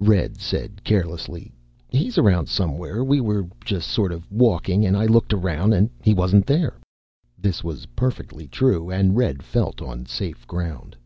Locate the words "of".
4.10-4.26